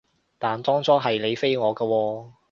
[0.39, 2.31] 但當初係你飛我㗎喎